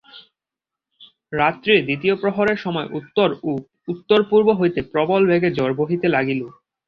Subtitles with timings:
[1.33, 3.51] রাত্রি দ্বিতীয় প্রহরের সময় উত্তর ও
[3.87, 6.41] উত্তর-পূর্ব হইতে প্রবল বেগে ঝড় বহিতে লাগিল।